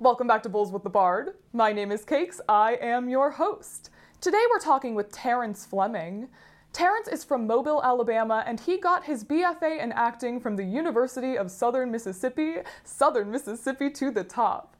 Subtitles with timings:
[0.00, 1.34] welcome back to Bowls with the Bard.
[1.52, 2.40] My name is Cakes.
[2.48, 3.90] I am your host.
[4.22, 6.28] Today we're talking with Terrance Fleming.
[6.72, 11.36] Terrance is from Mobile, Alabama, and he got his BFA in acting from the University
[11.36, 14.74] of Southern Mississippi, Southern Mississippi to the top.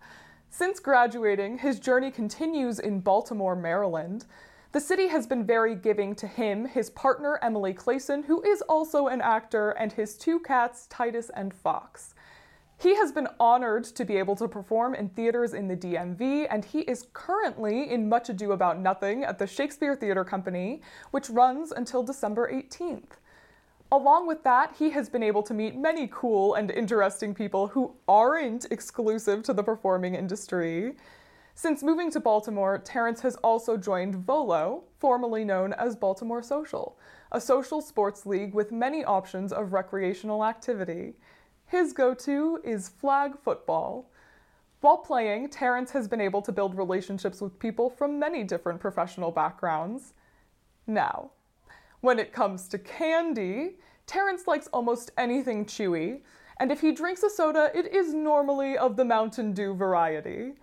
[0.48, 4.24] Since graduating, his journey continues in Baltimore, Maryland.
[4.72, 9.08] The city has been very giving to him, his partner Emily Clayson, who is also
[9.08, 12.14] an actor, and his two cats, Titus and Fox.
[12.80, 16.64] He has been honored to be able to perform in theaters in the DMV, and
[16.64, 21.72] he is currently in Much Ado About Nothing at the Shakespeare Theatre Company, which runs
[21.72, 23.18] until December 18th.
[23.92, 27.92] Along with that, he has been able to meet many cool and interesting people who
[28.08, 30.96] aren't exclusive to the performing industry.
[31.54, 36.96] Since moving to Baltimore, Terrance has also joined VOLO, formerly known as Baltimore Social,
[37.30, 41.16] a social sports league with many options of recreational activity.
[41.70, 44.10] His go to is flag football.
[44.80, 49.30] While playing, Terrance has been able to build relationships with people from many different professional
[49.30, 50.14] backgrounds.
[50.88, 51.30] Now,
[52.00, 53.76] when it comes to candy,
[54.08, 56.22] Terrance likes almost anything chewy,
[56.58, 60.54] and if he drinks a soda, it is normally of the Mountain Dew variety.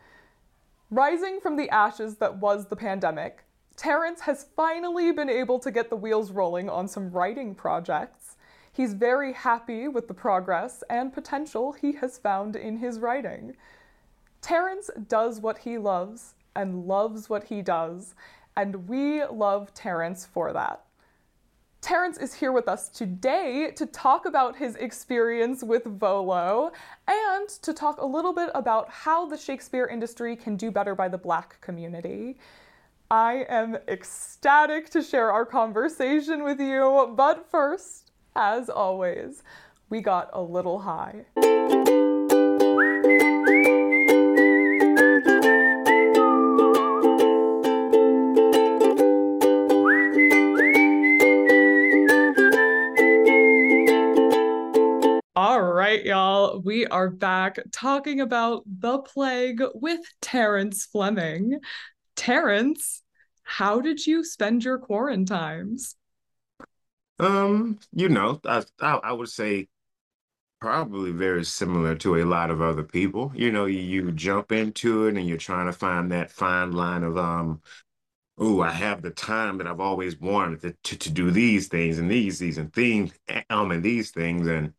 [0.92, 3.45] Rising from the ashes that was the pandemic,
[3.77, 8.36] Terrance has finally been able to get the wheels rolling on some writing projects.
[8.78, 13.56] He's very happy with the progress and potential he has found in his writing.
[14.39, 18.14] Terrance does what he loves and loves what he does,
[18.55, 20.83] and we love Terrance for that.
[21.81, 26.72] Terrance is here with us today to talk about his experience with Volo
[27.08, 31.08] and to talk a little bit about how the Shakespeare industry can do better by
[31.08, 32.38] the Black community.
[33.09, 38.06] I am ecstatic to share our conversation with you, but first,
[38.38, 39.41] as always,
[39.89, 41.25] we got a little high.
[55.36, 61.59] All right, y'all, we are back talking about the plague with Terrance Fleming.
[62.15, 63.02] Terrance,
[63.42, 65.95] how did you spend your quarantines?
[67.20, 69.67] Um, you know, I, I I would say
[70.61, 73.32] probably very similar to a lot of other people.
[73.36, 77.04] You know, you, you jump into it and you're trying to find that fine line
[77.04, 77.61] of um,
[78.38, 82.00] oh, I have the time that I've always wanted to, to, to do these things
[82.00, 83.14] and these these and things
[83.49, 84.73] um and these things and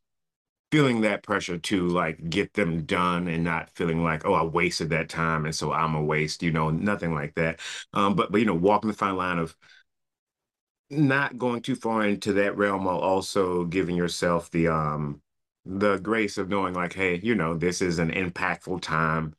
[0.70, 4.90] feeling that pressure to like get them done and not feeling like oh I wasted
[4.90, 6.42] that time and so I'm a waste.
[6.42, 7.60] You know, nothing like that.
[7.94, 9.56] Um, but but you know, walking the fine line of
[10.90, 15.20] not going too far into that realm while also giving yourself the um
[15.64, 19.34] the grace of knowing like hey you know this is an impactful time.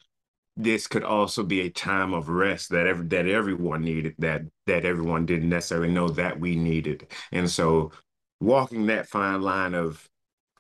[0.58, 4.86] This could also be a time of rest that every that everyone needed that that
[4.86, 7.08] everyone didn't necessarily know that we needed.
[7.32, 7.92] And so
[8.40, 10.08] walking that fine line of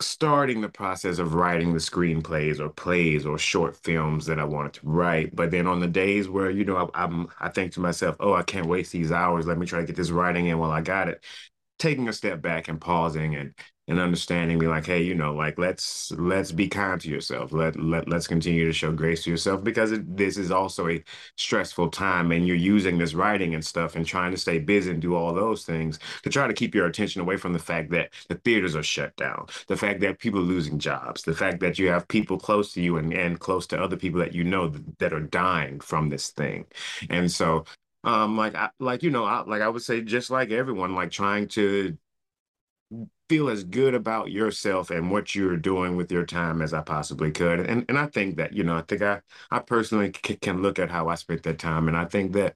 [0.01, 4.73] starting the process of writing the screenplays or plays or short films that I wanted
[4.73, 5.35] to write.
[5.35, 8.33] But then on the days where, you know, I, am I think to myself, oh,
[8.33, 9.45] I can't waste these hours.
[9.45, 11.23] Let me try to get this writing in while I got it.
[11.79, 13.53] Taking a step back and pausing and
[13.89, 17.51] and understanding me like hey you know like let's let's be kind to yourself.
[17.51, 21.03] Let, let let's continue to show grace to yourself because it, this is also a
[21.35, 25.01] stressful time and you're using this writing and stuff and trying to stay busy and
[25.01, 28.11] do all those things to try to keep your attention away from the fact that
[28.27, 31.79] the theaters are shut down the fact that people are losing jobs the fact that
[31.79, 34.69] you have people close to you and, and close to other people that you know
[34.99, 36.65] that are dying from this thing.
[37.09, 37.65] And so
[38.05, 41.11] um like I, like you know I, like i would say just like everyone like
[41.11, 41.97] trying to
[43.29, 47.31] feel as good about yourself and what you're doing with your time as I possibly
[47.31, 47.59] could.
[47.59, 50.79] And and I think that, you know, I think I I personally c- can look
[50.79, 52.55] at how I spent that time and I think that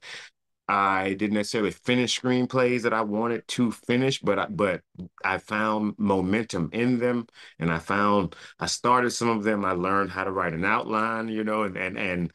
[0.67, 4.81] I didn't necessarily finish screenplays that I wanted to finish, but I, but
[5.23, 7.27] I found momentum in them,
[7.59, 9.65] and I found I started some of them.
[9.65, 12.33] I learned how to write an outline, you know, and and and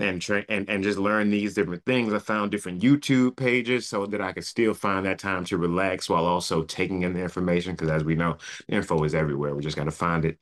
[0.00, 2.12] and train and, and just learn these different things.
[2.12, 6.08] I found different YouTube pages so that I could still find that time to relax
[6.08, 7.72] while also taking in the information.
[7.72, 8.36] Because as we know,
[8.68, 9.54] info is everywhere.
[9.54, 10.38] We just got to find it.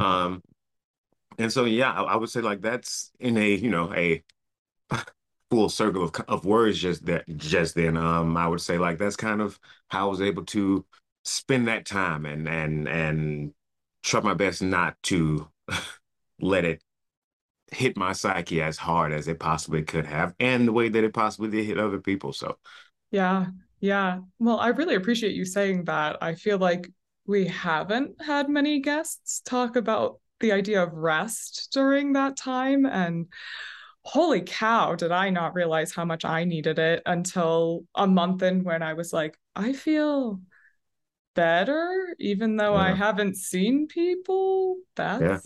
[0.00, 0.42] Um,
[1.38, 4.22] and so yeah, I, I, would say like that's in a you know a
[5.50, 7.96] full circle of of words just that just then.
[7.96, 9.58] Um, I would say like that's kind of
[9.88, 10.84] how I was able to
[11.24, 13.54] spend that time and and and
[14.02, 15.48] try my best not to
[16.40, 16.82] let it
[17.72, 21.14] hit my psyche as hard as it possibly could have and the way that it
[21.14, 22.56] possibly did hit other people so
[23.10, 23.46] yeah
[23.80, 26.90] yeah well i really appreciate you saying that i feel like
[27.26, 32.84] we haven't had many guests talk about the idea of rest during that time.
[32.84, 33.28] And
[34.02, 38.64] holy cow, did I not realize how much I needed it until a month in
[38.64, 40.40] when I was like, I feel
[41.34, 42.82] better, even though yeah.
[42.82, 44.76] I haven't seen people.
[44.96, 45.38] That's yeah.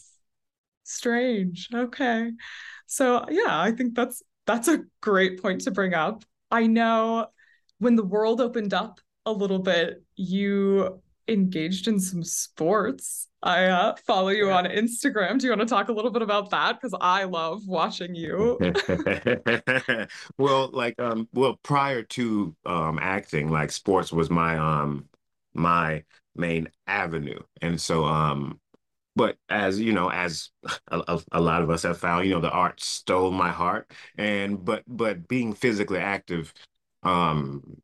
[0.86, 1.68] Strange.
[1.74, 2.30] Okay.
[2.86, 6.24] So yeah, I think that's that's a great point to bring up.
[6.50, 7.26] I know
[7.78, 13.28] when the world opened up a little bit, you engaged in some sports.
[13.42, 15.38] I uh, follow you on Instagram.
[15.38, 16.80] Do you want to talk a little bit about that?
[16.80, 18.58] Because I love watching you.
[20.38, 25.08] well, like um, well, prior to um acting, like sports was my um
[25.54, 26.04] my
[26.34, 28.60] main avenue, and so um
[29.16, 30.50] but as you know as
[30.88, 33.90] a, a, lot of us have found you know the art stole my heart.
[34.16, 36.52] And but but being physically active
[37.02, 37.80] um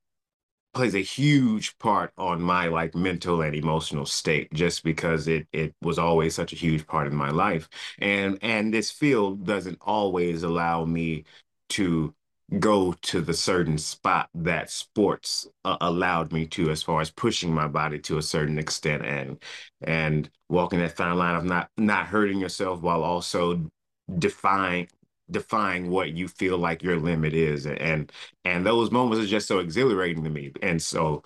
[0.74, 5.74] plays a huge part on my like mental and emotional state just because it it
[5.82, 7.68] was always such a huge part of my life.
[7.98, 11.24] And and this field doesn't always allow me
[11.70, 12.14] to
[12.58, 17.52] go to the certain spot that sports uh, allowed me to as far as pushing
[17.52, 19.42] my body to a certain extent and
[19.82, 23.70] and walking that fine line of not not hurting yourself while also
[24.18, 24.88] defying
[25.30, 27.66] defying what you feel like your limit is.
[27.66, 28.12] And
[28.44, 30.52] and those moments are just so exhilarating to me.
[30.62, 31.22] And so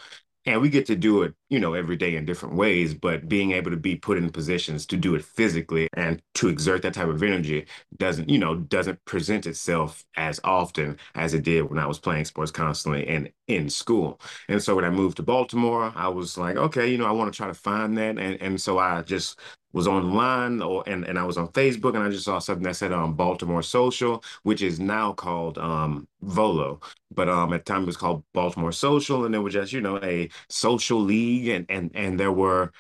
[0.47, 3.53] and we get to do it you know every day in different ways but being
[3.53, 7.09] able to be put in positions to do it physically and to exert that type
[7.09, 7.67] of energy
[7.99, 12.25] doesn't you know doesn't present itself as often as it did when i was playing
[12.25, 14.21] sports constantly and in school.
[14.49, 17.33] And so when i moved to baltimore i was like okay you know i want
[17.33, 18.19] to try to find that.
[18.19, 19.39] And and so i just
[19.77, 22.77] was online or and, and I was on Facebook and I just saw something that
[22.77, 26.81] said um Baltimore Social, which is now called um Volo.
[27.15, 29.83] But um at the time it was called Baltimore Social and it was just, you
[29.83, 32.73] know, a social league and and and there were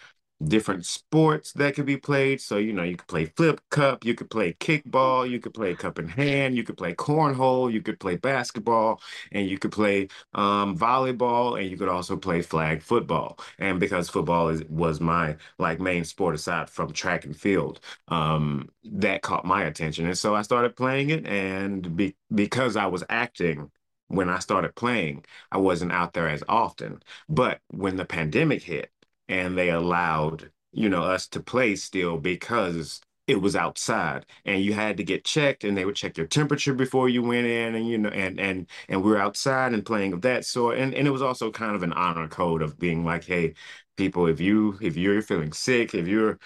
[0.45, 2.41] different sports that could be played.
[2.41, 5.75] So, you know, you could play flip cup, you could play kickball, you could play
[5.75, 9.01] cup in hand, you could play cornhole, you could play basketball,
[9.33, 13.39] and you could play um, volleyball, and you could also play flag football.
[13.59, 18.69] And because football is was my like main sport aside from track and field, um,
[18.85, 20.07] that caught my attention.
[20.07, 21.27] And so I started playing it.
[21.27, 23.71] And be- because I was acting
[24.09, 27.03] when I started playing, I wasn't out there as often.
[27.29, 28.91] But when the pandemic hit,
[29.29, 34.25] and they allowed you know us to play still because it was outside.
[34.45, 37.47] And you had to get checked and they would check your temperature before you went
[37.47, 40.79] in and you know and and and we are outside and playing of that sort.
[40.79, 43.55] And and it was also kind of an honor code of being like hey
[43.97, 46.39] people if you if you're feeling sick if you're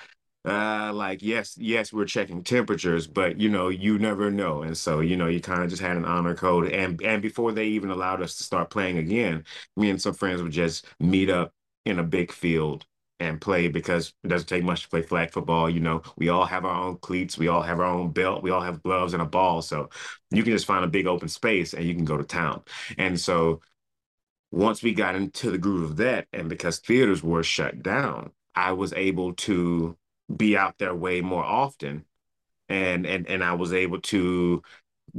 [0.46, 4.62] uh like yes yes we're checking temperatures but you know you never know.
[4.62, 6.72] And so you know you kind of just had an honor code.
[6.72, 9.44] And and before they even allowed us to start playing again
[9.76, 11.52] me and some friends would just meet up
[11.84, 12.86] in a big field
[13.20, 15.68] and play because it doesn't take much to play flag football.
[15.68, 18.50] You know, we all have our own cleats, we all have our own belt, we
[18.50, 19.62] all have gloves and a ball.
[19.62, 19.90] So
[20.30, 22.62] you can just find a big open space and you can go to town.
[22.96, 23.60] And so
[24.50, 28.72] once we got into the groove of that, and because theaters were shut down, I
[28.72, 29.96] was able to
[30.34, 32.04] be out there way more often.
[32.68, 34.62] And and and I was able to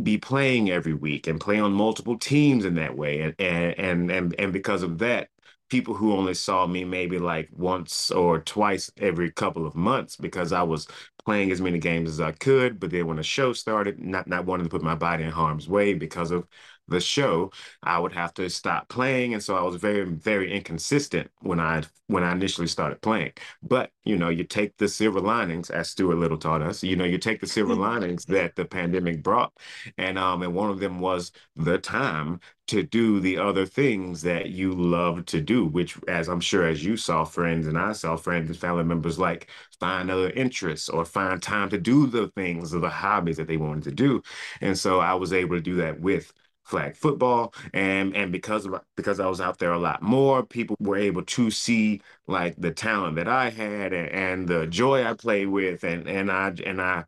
[0.02, 3.22] be playing every week and play on multiple teams in that way.
[3.22, 5.30] And and and and, and because of that,
[5.71, 10.53] people who only saw me maybe like once or twice every couple of months because
[10.53, 10.88] I was
[11.25, 12.79] playing as many games as I could.
[12.79, 15.68] But then when the show started, not not wanting to put my body in harm's
[15.69, 16.47] way because of
[16.92, 17.52] the show,
[17.83, 21.83] I would have to stop playing, and so I was very very inconsistent when I
[22.07, 23.33] when I initially started playing.
[23.64, 26.83] But you know, you take the silver linings, as Stuart Little taught us.
[26.83, 29.54] You know, you take the silver linings that the pandemic brought,
[29.98, 34.50] and um, and one of them was the time to do the other things that
[34.50, 38.16] you love to do, which, as I'm sure as you saw friends and I saw
[38.16, 42.74] friends and family members like find other interests or find time to do the things
[42.74, 44.21] or the hobbies that they wanted to do.
[44.62, 46.31] And so I was able to do that with
[46.71, 50.75] flag football and and because of, because I was out there a lot more people
[50.80, 55.13] were able to see like the talent that I had and, and the joy I
[55.13, 57.06] played with and and I and I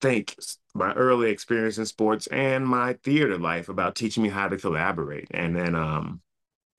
[0.00, 0.34] think
[0.74, 5.28] my early experience in sports and my theater life about teaching me how to collaborate.
[5.30, 6.20] And then um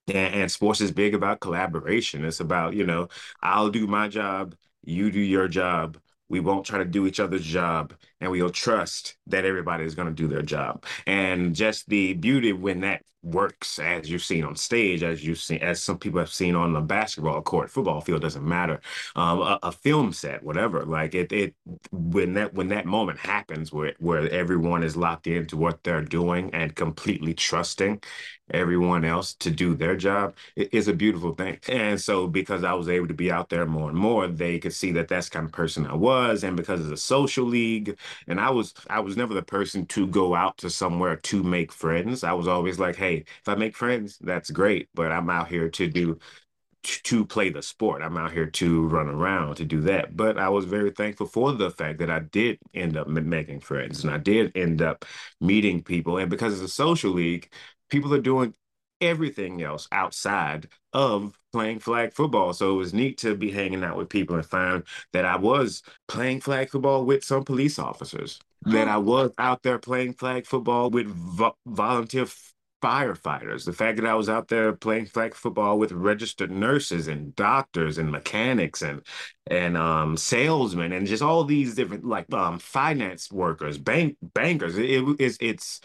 [0.08, 2.26] and, and sports is big about collaboration.
[2.26, 3.08] It's about you know
[3.42, 5.98] I'll do my job you do your job.
[6.30, 10.08] We won't try to do each other's job and we'll trust that everybody is going
[10.08, 14.54] to do their job and just the beauty when that works as you've seen on
[14.54, 18.22] stage as you've seen as some people have seen on the basketball court football field
[18.22, 18.82] doesn't matter
[19.16, 21.56] um, a, a, film set whatever like it it
[21.92, 26.50] when that when that moment happens where where everyone is locked into what they're doing
[26.54, 28.02] and completely trusting
[28.52, 32.74] everyone else to do their job it is a beautiful thing and so because i
[32.74, 35.46] was able to be out there more and more they could see that that's kind
[35.46, 37.98] of person i was and because of the social league.
[38.28, 41.72] And I was I was never the person to go out to somewhere to make
[41.72, 42.24] friends.
[42.24, 45.70] I was always like, hey, if I make friends, that's great, but I'm out here
[45.70, 46.18] to do
[46.84, 48.02] to play the sport.
[48.02, 50.18] I'm out here to run around to do that.
[50.18, 54.04] But I was very thankful for the fact that I did end up making friends
[54.04, 55.06] and I did end up
[55.40, 56.18] meeting people.
[56.18, 57.50] And because it's a social league,
[57.90, 58.54] people are doing
[59.00, 62.54] everything else outside of playing flag football.
[62.54, 64.84] So it was neat to be hanging out with people and find
[65.14, 69.80] that I was playing flag football with some police officers, that I was out there
[69.80, 72.28] playing flag football with vo- volunteer
[72.84, 73.64] firefighters.
[73.64, 77.98] The fact that I was out there playing flag football with registered nurses and doctors
[77.98, 79.02] and mechanics and
[79.48, 84.78] and um, salesmen and just all these different like um, finance workers, bank bankers.
[84.78, 85.82] It, it, it's it's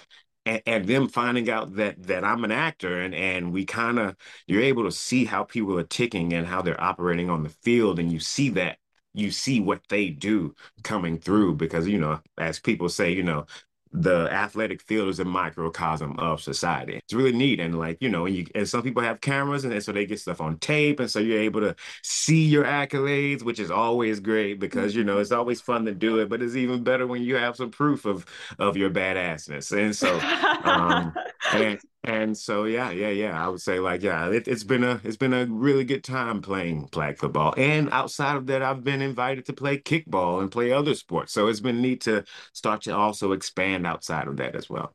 [0.48, 4.16] and, and them finding out that that I'm an actor and and we kind of
[4.46, 7.98] you're able to see how people are ticking and how they're operating on the field
[7.98, 8.78] and you see that
[9.14, 13.46] you see what they do coming through because you know as people say you know
[13.92, 16.96] the athletic field is a microcosm of society.
[16.96, 17.60] It's really neat.
[17.60, 20.20] And like, you know, and you and some people have cameras and so they get
[20.20, 21.00] stuff on tape.
[21.00, 25.18] And so you're able to see your accolades, which is always great because you know
[25.18, 28.04] it's always fun to do it, but it's even better when you have some proof
[28.04, 28.26] of
[28.58, 29.76] of your badassness.
[29.76, 30.18] And so
[30.64, 31.14] um
[31.52, 33.44] and and so yeah, yeah, yeah.
[33.44, 36.40] I would say like yeah, it, has been a it's been a really good time
[36.40, 37.52] playing flag football.
[37.58, 41.34] And outside of that, I've been invited to play kickball and play other sports.
[41.34, 42.24] So it's been neat to
[42.54, 44.94] start to also expand outside of that as well.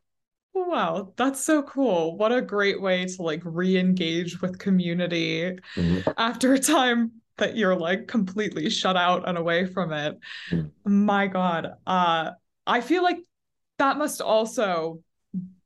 [0.54, 2.16] Wow, that's so cool.
[2.16, 6.10] What a great way to like re-engage with community mm-hmm.
[6.18, 10.18] after a time that you're like completely shut out and away from it.
[10.50, 11.06] Mm-hmm.
[11.06, 11.74] My God.
[11.86, 12.32] Uh
[12.66, 13.18] I feel like
[13.78, 15.03] that must also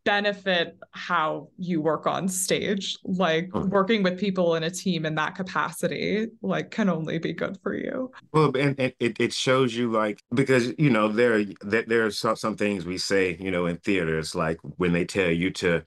[0.08, 2.96] benefit how you work on stage.
[3.04, 3.68] Like okay.
[3.68, 7.74] working with people in a team in that capacity like can only be good for
[7.74, 8.10] you.
[8.32, 12.36] Well and, and it, it shows you like because you know there there are some,
[12.36, 15.84] some things we say you know in theaters like when they tell you to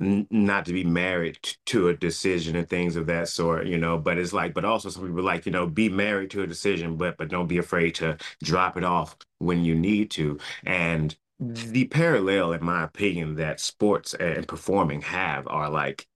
[0.00, 3.98] n- not to be married to a decision and things of that sort you know
[3.98, 6.96] but it's like but also some people like you know be married to a decision
[6.96, 10.38] but but don't be afraid to drop it off when you need to.
[10.64, 16.06] And the parallel, in my opinion, that sports and performing have are like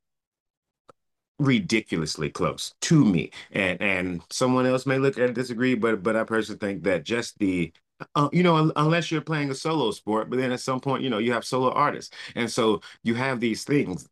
[1.38, 3.30] ridiculously close to me.
[3.52, 7.38] And and someone else may look at disagree, but but I personally think that just
[7.38, 7.72] the
[8.14, 11.08] uh, you know, unless you're playing a solo sport, but then at some point, you
[11.10, 14.06] know, you have solo artists, and so you have these things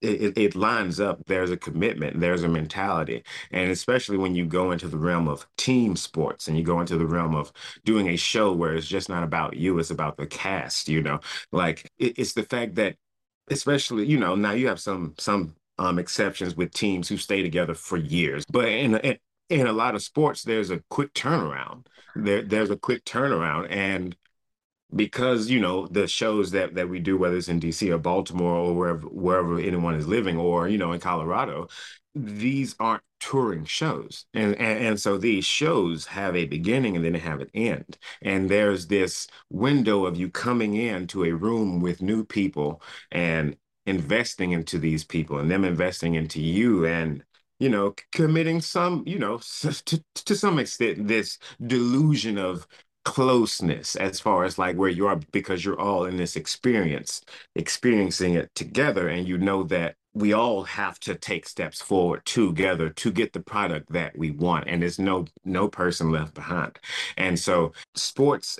[0.00, 1.24] it, it lines up.
[1.26, 3.24] There's a commitment, there's a mentality.
[3.50, 6.96] And especially when you go into the realm of team sports and you go into
[6.96, 7.52] the realm of
[7.84, 11.20] doing a show where it's just not about you, it's about the cast, you know,
[11.52, 12.96] like it, it's the fact that,
[13.50, 17.74] especially, you know, now you have some, some, um, exceptions with teams who stay together
[17.74, 19.16] for years, but in, in
[19.48, 21.86] in a lot of sports, there's a quick turnaround.
[22.14, 24.16] There, there's a quick turnaround, and
[24.94, 28.54] because you know the shows that that we do whether it's in DC or Baltimore
[28.54, 31.68] or wherever wherever anyone is living or you know in Colorado
[32.14, 34.26] these aren't touring shows.
[34.34, 37.98] And, and and so these shows have a beginning and then they have an end.
[38.22, 44.52] And there's this window of you coming into a room with new people and investing
[44.52, 47.24] into these people and them investing into you and
[47.58, 49.38] you know committing some you know
[49.86, 52.66] to, to some extent this delusion of
[53.08, 57.22] closeness as far as like where you are because you're all in this experience
[57.54, 62.90] experiencing it together and you know that we all have to take steps forward together
[62.90, 66.78] to get the product that we want and there's no no person left behind.
[67.16, 68.58] And so sports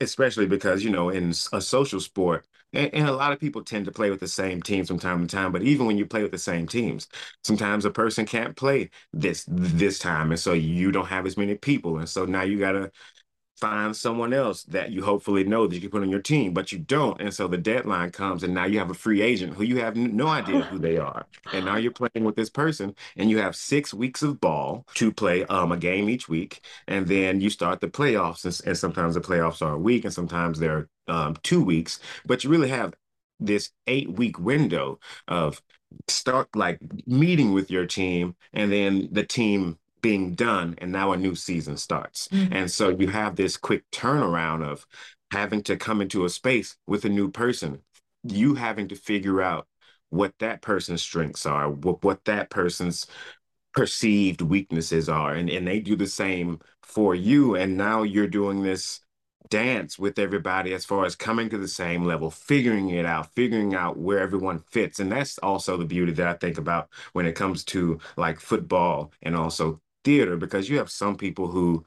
[0.00, 3.92] especially because you know in a social sport and, a lot of people tend to
[3.92, 6.32] play with the same teams from time to time but even when you play with
[6.32, 7.08] the same teams
[7.44, 11.54] sometimes a person can't play this this time and so you don't have as many
[11.54, 12.90] people and so now you got to
[13.62, 16.72] find someone else that you hopefully know that you can put on your team, but
[16.72, 17.20] you don't.
[17.20, 19.94] And so the deadline comes, and now you have a free agent who you have
[19.94, 21.24] no idea who they are.
[21.52, 25.12] And now you're playing with this person, and you have six weeks of ball to
[25.12, 26.60] play um, a game each week.
[26.88, 30.12] And then you start the playoffs, and, and sometimes the playoffs are a week, and
[30.12, 32.00] sometimes they're um, two weeks.
[32.26, 32.94] But you really have
[33.38, 35.62] this eight week window of
[36.08, 41.16] start like meeting with your team, and then the team being done and now a
[41.16, 42.28] new season starts.
[42.28, 42.52] Mm-hmm.
[42.52, 44.86] And so you have this quick turnaround of
[45.30, 47.80] having to come into a space with a new person,
[48.22, 49.66] you having to figure out
[50.10, 53.06] what that person's strengths are, what, what that person's
[53.72, 55.32] perceived weaknesses are.
[55.32, 57.54] And, and they do the same for you.
[57.54, 59.00] And now you're doing this
[59.48, 63.74] dance with everybody as far as coming to the same level, figuring it out, figuring
[63.74, 65.00] out where everyone fits.
[65.00, 69.12] And that's also the beauty that I think about when it comes to like football
[69.22, 71.84] and also theater because you have some people who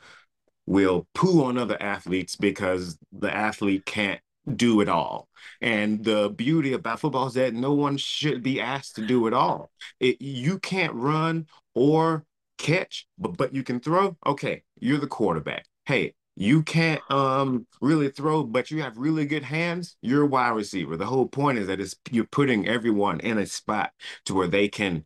[0.65, 4.19] will poo on other athletes because the athlete can't
[4.55, 5.27] do it all.
[5.61, 9.33] And the beauty about football is that no one should be asked to do it
[9.33, 9.71] all.
[9.99, 12.25] It, you can't run or
[12.57, 14.17] catch, but but you can throw.
[14.25, 15.65] Okay, you're the quarterback.
[15.85, 19.97] Hey, you can't um really throw, but you have really good hands.
[20.01, 20.97] You're a wide receiver.
[20.97, 23.91] The whole point is that it's you're putting everyone in a spot
[24.25, 25.05] to where they can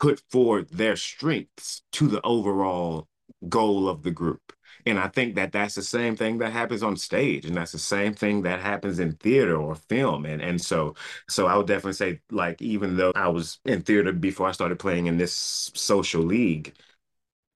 [0.00, 3.08] put forward their strengths to the overall
[3.48, 4.52] goal of the group.
[4.86, 7.78] And I think that that's the same thing that happens on stage, and that's the
[7.78, 10.24] same thing that happens in theater or film.
[10.24, 10.94] And and so
[11.28, 14.78] so I would definitely say like even though I was in theater before I started
[14.78, 16.74] playing in this social league,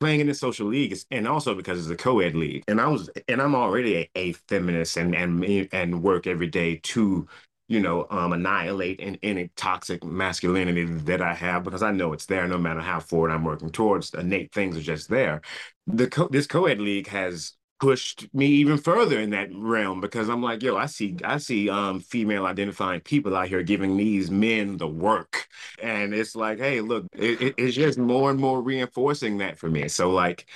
[0.00, 2.88] playing in this social league is, and also because it's a co-ed league, and I
[2.88, 7.28] was and I'm already a, a feminist and and and work every day to
[7.68, 12.26] you know, um, annihilate any, any toxic masculinity that I have because I know it's
[12.26, 14.12] there no matter how forward I'm working towards.
[14.14, 15.40] Innate things are just there.
[15.86, 20.42] The co- this co-ed league has pushed me even further in that realm because I'm
[20.42, 24.76] like, yo, I see I see um female identifying people out here giving these men
[24.76, 25.48] the work.
[25.82, 29.88] And it's like, hey, look, it, it's just more and more reinforcing that for me.
[29.88, 30.46] So like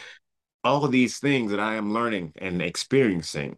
[0.64, 3.56] all these things that I am learning and experiencing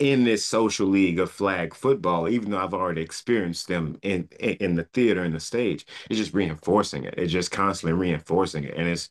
[0.00, 4.54] in this social league of flag football, even though I've already experienced them in, in,
[4.54, 7.14] in the theater and the stage, it's just reinforcing it.
[7.16, 9.10] It's just constantly reinforcing it, and it's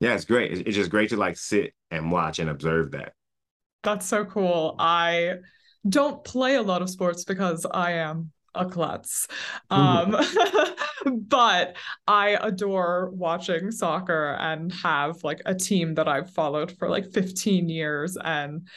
[0.00, 0.50] yeah, it's great.
[0.50, 3.12] It's, it's just great to like sit and watch and observe that.
[3.82, 4.76] That's so cool.
[4.78, 5.34] I
[5.88, 9.28] don't play a lot of sports because I am a klutz.
[9.70, 10.16] Um,
[11.28, 17.12] but I adore watching soccer and have like a team that I've followed for like
[17.12, 18.16] 15 years.
[18.22, 18.68] And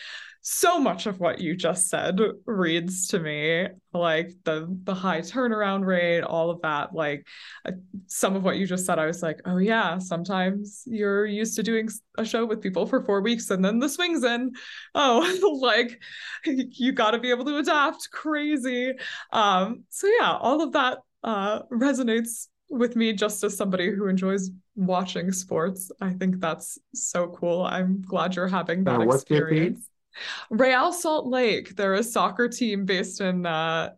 [0.45, 5.85] so much of what you just said reads to me like the the high turnaround
[5.85, 7.25] rate all of that like
[7.65, 7.71] uh,
[8.07, 11.63] some of what you just said i was like oh yeah sometimes you're used to
[11.63, 14.51] doing a show with people for 4 weeks and then the swings in.
[14.95, 15.99] Oh like
[16.45, 18.93] you got to be able to adapt crazy.
[19.31, 24.51] Um so yeah all of that uh resonates with me just as somebody who enjoys
[24.75, 25.91] watching sports.
[26.01, 27.63] I think that's so cool.
[27.63, 29.87] I'm glad you're having that uh, experience
[30.49, 31.75] Real Salt Lake.
[31.75, 33.91] They're a soccer team based in uh,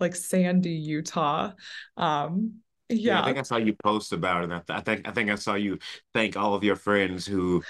[0.00, 1.52] like Sandy, Utah.
[1.96, 2.54] Um,
[2.88, 2.96] yeah.
[2.96, 3.22] yeah.
[3.22, 4.62] I think I saw you post about it.
[4.68, 5.78] I, think I think I saw you
[6.12, 7.62] thank all of your friends who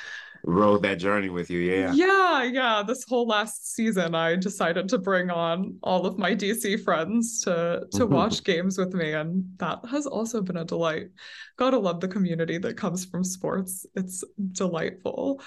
[0.45, 1.61] rode that journey with you.
[1.61, 1.93] Yeah.
[1.93, 2.83] Yeah, yeah.
[2.87, 7.87] This whole last season, I decided to bring on all of my DC friends to
[7.93, 11.09] to watch games with me, and that has also been a delight.
[11.57, 13.87] Gotta love the community that comes from sports.
[13.95, 15.41] It's delightful.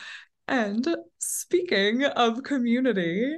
[0.47, 3.37] And speaking of community,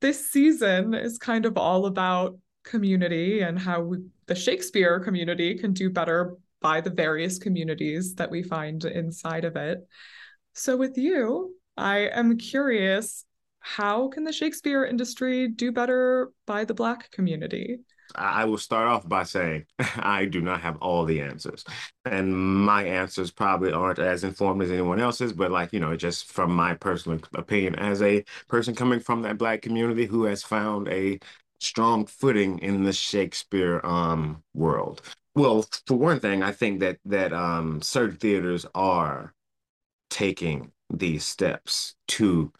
[0.00, 5.72] this season is kind of all about community and how we, the Shakespeare community can
[5.72, 9.78] do better by the various communities that we find inside of it.
[10.54, 13.24] So, with you, I am curious
[13.60, 17.78] how can the Shakespeare industry do better by the Black community?
[18.14, 21.64] I will start off by saying I do not have all the answers.
[22.04, 26.32] And my answers probably aren't as informed as anyone else's, but like, you know, just
[26.32, 30.88] from my personal opinion as a person coming from that Black community who has found
[30.88, 31.18] a
[31.60, 35.02] strong footing in the Shakespeare um, world.
[35.34, 39.32] Well, for one thing, I think that that um, certain theaters are
[40.10, 42.52] taking these steps to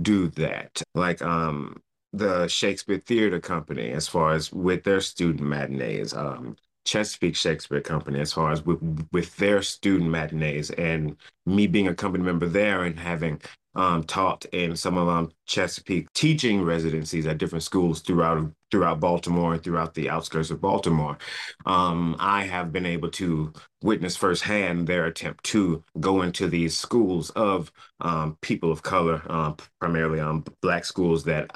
[0.00, 0.82] do that.
[0.94, 7.36] Like um the Shakespeare Theater Company as far as with their student matinees, um, Chesapeake
[7.36, 8.80] Shakespeare Company as far as with,
[9.12, 13.40] with their student matinees, and me being a company member there and having
[13.74, 19.54] um, taught in some of um, Chesapeake teaching residencies at different schools throughout throughout Baltimore
[19.54, 21.18] and throughout the outskirts of Baltimore.
[21.66, 27.30] Um, I have been able to witness firsthand their attempt to go into these schools
[27.30, 31.50] of um, people of color, uh, primarily um, black schools that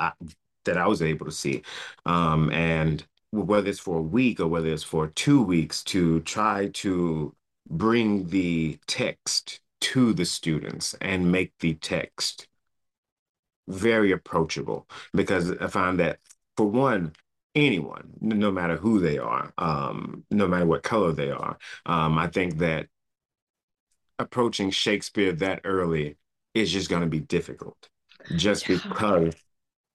[0.64, 1.62] that I was able to see.
[2.07, 6.68] Um, and whether it's for a week or whether it's for two weeks to try
[6.74, 7.35] to
[7.68, 12.46] bring the text to the students and make the text
[13.68, 14.88] very approachable.
[15.12, 16.18] Because I find that
[16.57, 17.12] for one,
[17.55, 22.29] anyone, no matter who they are, um, no matter what color they are, um, I
[22.29, 22.87] think that
[24.18, 26.16] approaching Shakespeare that early
[26.55, 27.88] is just going to be difficult.
[28.37, 29.35] Just because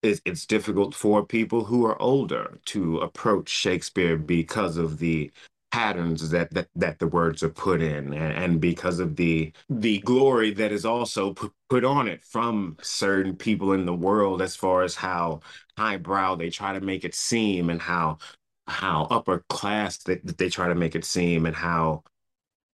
[0.02, 5.32] it's, it's difficult for people who are older to approach Shakespeare because of the
[5.72, 10.00] patterns that that, that the words are put in and, and because of the the
[10.00, 14.56] glory that is also put, put on it from certain people in the world as
[14.56, 15.40] far as how
[15.78, 18.18] highbrow they try to make it seem and how
[18.66, 22.04] how upper class they, they try to make it seem and how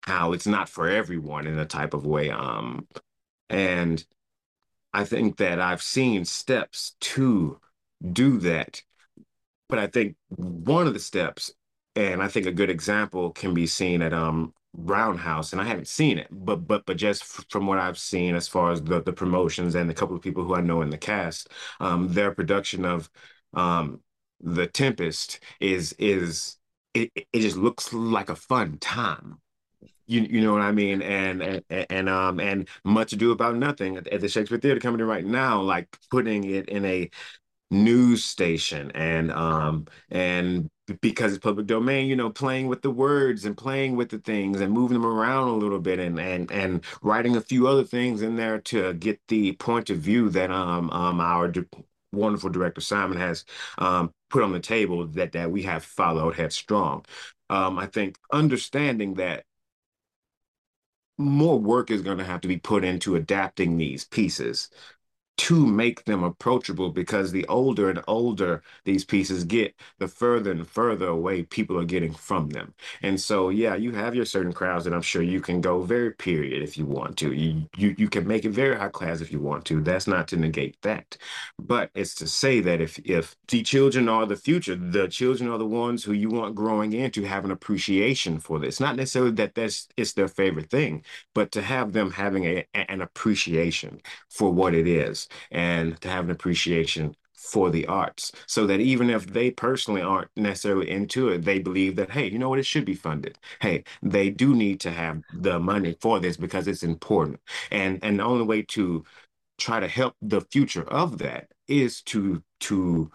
[0.04, 2.88] how it's not for everyone in a type of way um
[3.50, 4.06] and
[4.94, 7.60] I think that I've seen steps to
[8.12, 8.82] do that.
[9.70, 11.52] But I think one of the steps,
[11.96, 15.88] and I think a good example can be seen at um Roundhouse, and I haven't
[15.88, 19.14] seen it, but but but just from what I've seen as far as the the
[19.14, 22.86] promotions and the couple of people who I know in the cast, um, their production
[22.86, 23.10] of
[23.54, 24.02] um
[24.42, 26.58] The Tempest is is
[26.96, 29.40] it, it just looks like a fun time.
[30.06, 31.02] You you know what I mean?
[31.02, 35.08] And and and um and Much Ado About Nothing at the Shakespeare Theater coming in
[35.08, 37.10] right now, like putting it in a
[37.72, 40.70] news station and um and
[41.02, 44.62] because it's public domain, you know, playing with the words and playing with the things
[44.62, 48.22] and moving them around a little bit and and and writing a few other things
[48.22, 51.52] in there to get the point of view that um um our
[52.12, 53.46] wonderful director Simon has
[53.78, 57.06] um put on the table that that we have followed headstrong.
[57.50, 59.46] Um, I think understanding that
[61.18, 64.70] more work is going to have to be put into adapting these pieces
[65.36, 70.68] to make them approachable because the older and older these pieces get, the further and
[70.68, 72.74] further away people are getting from them.
[73.02, 76.12] And so, yeah, you have your certain crowds that I'm sure you can go very
[76.12, 77.34] period if you want to.
[77.34, 79.82] You you you can make it very high class if you want to.
[79.82, 81.18] That's not to negate that.
[81.60, 85.58] But it's to say that if if the children are the future, the children are
[85.58, 88.80] the ones who you want growing into have an appreciation for this.
[88.80, 93.02] Not necessarily that that's it's their favorite thing, but to have them having a, an
[93.02, 98.80] appreciation for what it is and to have an appreciation for the arts so that
[98.80, 102.60] even if they personally aren't necessarily into it, they believe that, hey, you know what,
[102.60, 103.38] it should be funded.
[103.62, 107.40] Hey, they do need to have the money for this because it's important.
[107.72, 109.04] And and the only way to
[109.58, 113.12] try to help the future of that is to to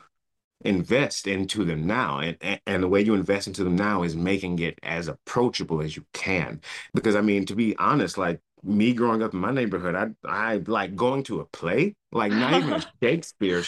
[0.64, 4.16] invest into them now and, and and the way you invest into them now is
[4.16, 6.60] making it as approachable as you can
[6.94, 10.56] because i mean to be honest like me growing up in my neighborhood i i
[10.66, 13.62] like going to a play like not even a shakespeare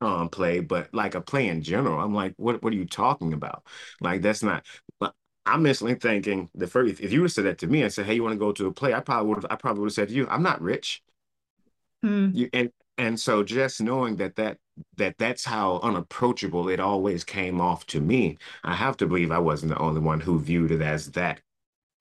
[0.00, 2.00] um play but like a play in general.
[2.00, 3.64] I'm like what what are you talking about?
[4.00, 4.64] Like that's not
[5.44, 8.06] i'm instantly thinking the first if, you would have said that to me and said
[8.06, 8.94] hey you want to go to a play?
[8.94, 11.02] I probably would have i probably would have said to you i'm not rich.
[12.02, 12.30] Hmm.
[12.32, 14.58] you and and so just knowing that that
[14.96, 19.38] that that's how unapproachable it always came off to me, I have to believe I
[19.38, 21.40] wasn't the only one who viewed it as that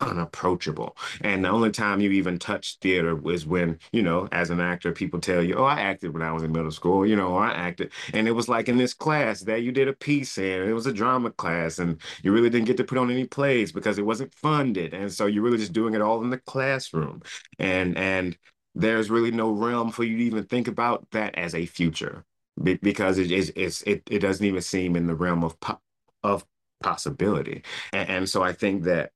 [0.01, 0.97] unapproachable.
[1.21, 4.91] And the only time you even touch theater was when, you know, as an actor,
[4.91, 7.51] people tell you, "Oh, I acted when I was in middle school," you know, I
[7.51, 10.73] acted, and it was like in this class that you did a piece in, it
[10.73, 13.97] was a drama class, and you really didn't get to put on any plays because
[13.97, 17.21] it wasn't funded, and so you're really just doing it all in the classroom,
[17.59, 18.37] and and
[18.75, 22.23] there's really no realm for you to even think about that as a future
[22.63, 25.79] be- because it is it's, it it doesn't even seem in the realm of po
[26.23, 26.45] of
[26.83, 29.11] possibility, and, and so I think that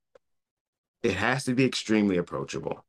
[1.06, 2.86] it has to be extremely approachable.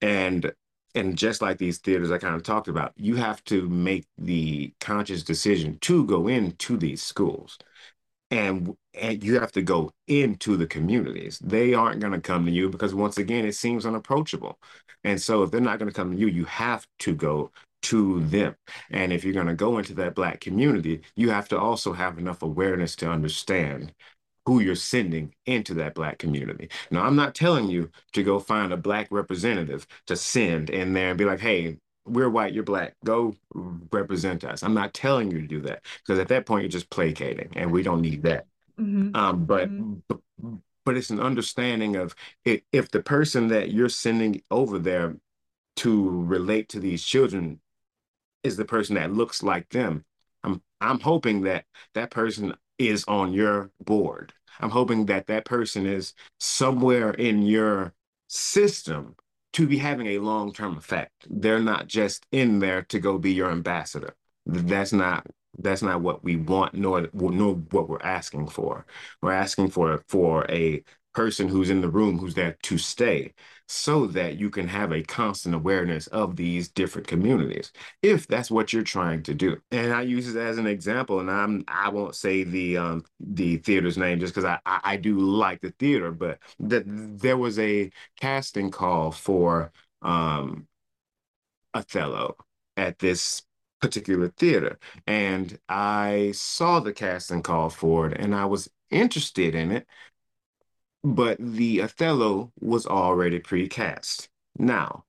[0.00, 0.52] And
[0.94, 4.72] and just like these theaters I kind of talked about, you have to make the
[4.80, 7.58] conscious decision to go into these schools
[8.30, 11.38] and and you have to go into the communities.
[11.40, 14.58] They aren't going to come to you because once again, it seems unapproachable.
[15.04, 17.50] And so if they're not going to come to you, you have to go
[17.82, 18.56] to them.
[18.90, 22.18] And if you're going to go into that Black community, you have to also have
[22.18, 23.92] enough awareness to understand
[24.46, 26.68] who you're sending into that Black community.
[26.90, 31.10] Now, I'm not telling you to go find a Black representative to send in there
[31.10, 34.62] and be like, hey, we're white, you're Black, go represent us.
[34.62, 37.70] I'm not telling you to do that because at that point, you're just placating, and
[37.70, 38.46] we don't need that.
[38.78, 39.94] hmm Um, but hmm
[40.84, 45.16] but it's an understanding of if, if the person that you're sending over there
[45.76, 47.60] to relate to these children
[48.42, 50.04] is the person that looks like them.
[50.44, 54.32] I'm I'm hoping that that person is on your board.
[54.60, 57.92] I'm hoping that that person is somewhere in your
[58.28, 59.16] system
[59.54, 61.26] to be having a long-term effect.
[61.28, 64.14] They're not just in there to go be your ambassador.
[64.46, 65.26] That's not
[65.58, 68.86] that's not what we want, nor nor what we're asking for.
[69.22, 70.82] We're asking for for a
[71.14, 73.32] person who's in the room who's there to stay
[73.68, 77.72] so that you can have a constant awareness of these different communities
[78.02, 79.56] if that's what you're trying to do.
[79.70, 83.56] And I use it as an example, and I'm I won't say the um the
[83.58, 87.58] theater's name just because I, I I do like the theater, but that there was
[87.58, 89.72] a casting call for
[90.02, 90.66] um
[91.74, 92.36] Othello
[92.76, 93.42] at this
[93.80, 99.72] particular theater, and I saw the casting call for it, and I was interested in
[99.72, 99.86] it
[101.04, 104.28] but the Othello was already pre-cast.
[104.58, 105.04] Now,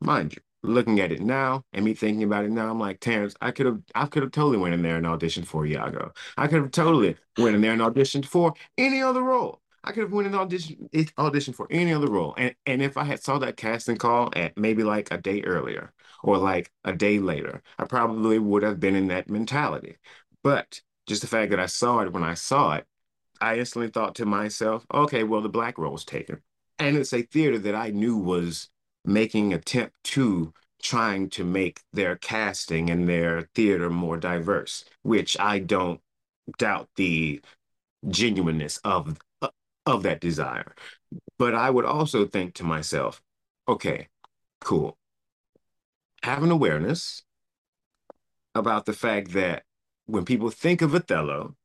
[0.00, 3.34] mind you, looking at it now and me thinking about it now, I'm like, Terrance,
[3.40, 6.12] I could have I could have totally went in there and auditioned for Iago.
[6.36, 9.60] I could have totally went in there and auditioned for any other role.
[9.84, 12.34] I could have went and audition it- auditioned for any other role.
[12.38, 15.92] And and if I had saw that casting call at maybe like a day earlier,
[16.22, 19.96] or like a day later, I probably would have been in that mentality.
[20.42, 22.86] But just the fact that I saw it when I saw it,
[23.40, 26.42] I instantly thought to myself, okay, well, the black role role's taken.
[26.78, 28.68] And it's a theater that I knew was
[29.04, 35.58] making attempt to trying to make their casting and their theater more diverse, which I
[35.58, 36.00] don't
[36.58, 37.40] doubt the
[38.08, 39.48] genuineness of uh,
[39.86, 40.74] of that desire.
[41.38, 43.22] But I would also think to myself,
[43.68, 44.08] okay,
[44.60, 44.98] cool.
[46.22, 47.22] Have an awareness
[48.54, 49.62] about the fact that
[50.06, 51.56] when people think of Othello,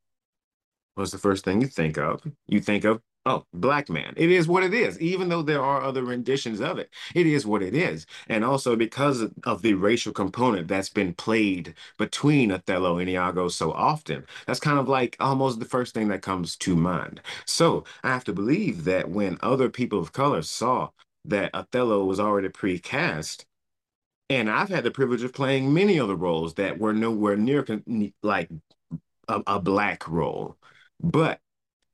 [0.94, 2.22] what's the first thing you think of?
[2.46, 4.14] You think of Oh, black man.
[4.16, 5.00] It is what it is.
[5.00, 8.04] Even though there are other renditions of it, it is what it is.
[8.28, 13.70] And also because of the racial component that's been played between Othello and Iago so
[13.72, 17.20] often, that's kind of like almost the first thing that comes to mind.
[17.46, 20.88] So I have to believe that when other people of color saw
[21.24, 23.46] that Othello was already pre-cast,
[24.28, 27.64] and I've had the privilege of playing many other roles that were nowhere near
[28.22, 28.50] like
[29.28, 30.56] a, a black role.
[31.02, 31.40] But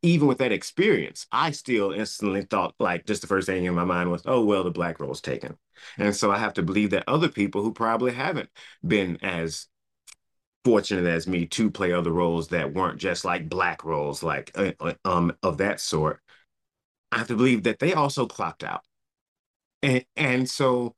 [0.02, 3.84] even with that experience, I still instantly thought like just the first thing in my
[3.84, 5.56] mind was, oh well, the black role's taken.
[5.96, 8.50] And so I have to believe that other people who probably haven't
[8.86, 9.66] been as
[10.64, 14.72] fortunate as me to play other roles that weren't just like black roles, like uh,
[14.80, 16.20] uh um of that sort,
[17.12, 18.82] I have to believe that they also clocked out.
[19.82, 20.94] And and so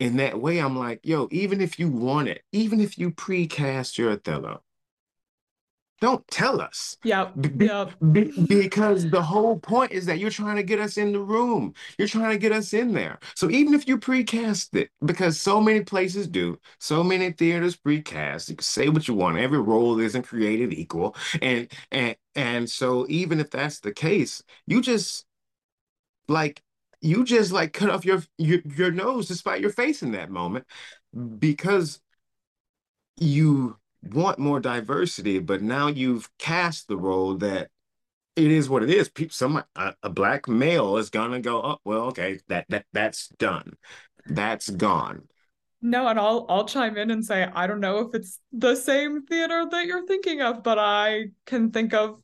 [0.00, 3.98] in that way, I'm like, yo, even if you want it, even if you precast
[3.98, 4.62] your Othello,
[6.00, 6.96] don't tell us.
[7.04, 7.34] Yep.
[7.40, 7.92] Be, yep.
[8.12, 11.74] Be, because the whole point is that you're trying to get us in the room.
[11.98, 13.18] You're trying to get us in there.
[13.34, 18.48] So even if you precast it, because so many places do, so many theaters precast,
[18.48, 19.38] you can say what you want.
[19.38, 21.14] Every role isn't created equal.
[21.42, 25.26] And and and so even if that's the case, you just
[26.28, 26.62] like
[27.02, 30.66] you just like cut off your your, your nose despite your face in that moment
[31.38, 32.00] because
[33.18, 37.70] you want more diversity, but now you've cast the role that
[38.36, 39.08] it is what it is.
[39.08, 43.28] People, some a, a black male is gonna go, oh well, okay, that that that's
[43.28, 43.74] done,
[44.26, 45.28] that's gone.
[45.82, 49.26] No, and I'll I'll chime in and say I don't know if it's the same
[49.26, 52.22] theater that you're thinking of, but I can think of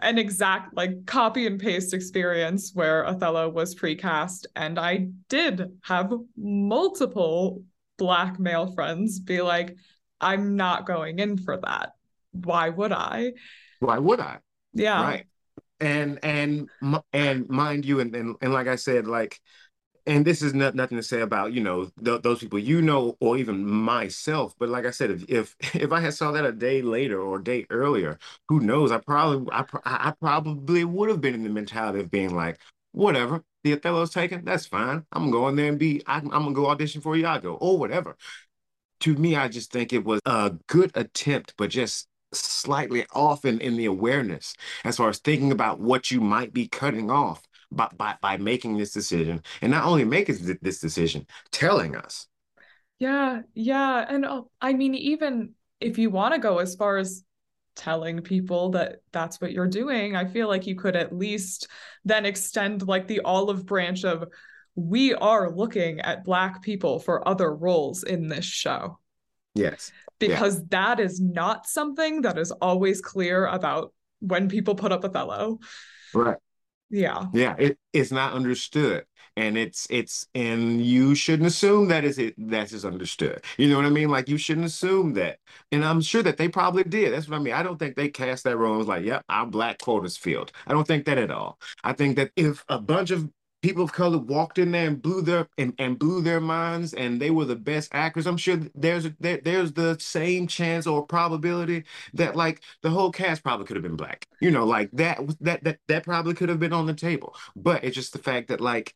[0.00, 6.12] an exact like copy and paste experience where Othello was precast, and I did have
[6.36, 7.62] multiple
[7.98, 9.76] black male friends be like,
[10.22, 11.92] I'm not going in for that.
[12.32, 13.32] Why would I?
[13.80, 14.38] Why would I?
[14.72, 15.02] Yeah.
[15.02, 15.26] Right.
[15.80, 16.68] And and
[17.12, 19.40] and mind you, and and, and like I said, like,
[20.06, 23.16] and this is not, nothing to say about you know th- those people you know
[23.20, 24.54] or even myself.
[24.58, 27.38] But like I said, if if if I had saw that a day later or
[27.38, 28.92] a day earlier, who knows?
[28.92, 32.58] I probably I I probably would have been in the mentality of being like,
[32.92, 33.42] whatever.
[33.64, 34.44] The Othello's taken.
[34.44, 35.04] That's fine.
[35.12, 36.02] I'm gonna go in there and be.
[36.06, 38.16] I, I'm gonna go audition for Iago or whatever
[39.02, 43.60] to me, I just think it was a good attempt, but just slightly off in,
[43.60, 47.88] in the awareness as far as thinking about what you might be cutting off by,
[47.96, 49.42] by, by making this decision.
[49.60, 52.26] And not only making this decision, telling us.
[52.98, 54.06] Yeah, yeah.
[54.08, 57.24] And uh, I mean, even if you want to go as far as
[57.74, 61.66] telling people that that's what you're doing, I feel like you could at least
[62.04, 64.28] then extend like the olive branch of
[64.74, 68.98] we are looking at black people for other roles in this show.
[69.54, 69.92] Yes.
[70.18, 70.66] Because yeah.
[70.70, 75.58] that is not something that is always clear about when people put up Othello.
[76.14, 76.38] Right.
[76.90, 77.26] Yeah.
[77.32, 77.56] Yeah.
[77.58, 79.04] It, it's not understood.
[79.34, 83.42] And it's it's and you shouldn't assume that is it that is understood.
[83.56, 84.10] You know what I mean?
[84.10, 85.38] Like you shouldn't assume that.
[85.70, 87.14] And I'm sure that they probably did.
[87.14, 87.54] That's what I mean.
[87.54, 90.52] I don't think they cast that role and was like, yeah, I'm black quotas field.
[90.66, 91.58] I don't think that at all.
[91.82, 93.30] I think that if a bunch of
[93.62, 97.20] people of color walked in there and blew their and, and blew their minds and
[97.20, 98.26] they were the best actors.
[98.26, 103.42] I'm sure there's there, there's the same chance or probability that like the whole cast
[103.42, 104.26] probably could have been black.
[104.40, 107.34] You know like that that that that probably could have been on the table.
[107.56, 108.94] But it's just the fact that like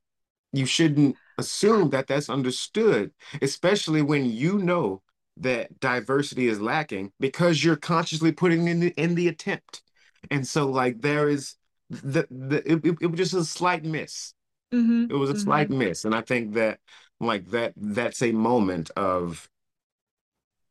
[0.52, 5.02] you shouldn't assume that that's understood especially when you know
[5.36, 9.82] that diversity is lacking because you're consciously putting in the in the attempt.
[10.30, 11.56] And so like there is
[11.90, 14.32] the, the it, it, it was just a slight miss
[14.76, 15.06] Mm-hmm.
[15.10, 15.42] It was a mm-hmm.
[15.42, 16.04] slight miss.
[16.04, 16.80] And I think that
[17.20, 19.48] like that that's a moment of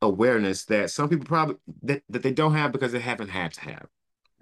[0.01, 3.61] awareness that some people probably that, that they don't have because they haven't had to
[3.61, 3.87] have.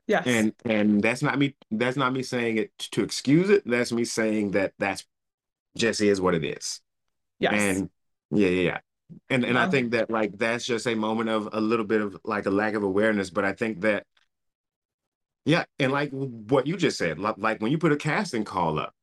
[0.07, 0.23] Yes.
[0.27, 3.63] And and that's not me that's not me saying it to excuse it.
[3.65, 5.05] That's me saying that that's
[5.77, 6.81] just is what it is.
[7.39, 7.53] Yes.
[7.53, 7.89] And
[8.31, 8.79] yeah, yeah, yeah.
[9.29, 9.57] And and.
[9.57, 12.49] I think that like that's just a moment of a little bit of like a
[12.49, 13.29] lack of awareness.
[13.29, 14.05] But I think that
[15.45, 18.79] yeah, and like what you just said, like, like when you put a casting call
[18.79, 18.93] up,